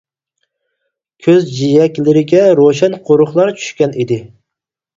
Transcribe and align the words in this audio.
كۆز 1.25 1.45
جىيەكلىرىگە 1.59 2.41
روشەن 2.63 2.99
قورۇقلار 3.11 3.55
چۈشكەن 3.63 3.97
ئىدى. 4.05 4.21